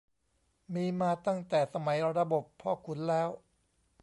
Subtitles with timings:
[0.75, 3.29] มีมาตั้งแต่สมัยระบบพ่อขุนแล้ว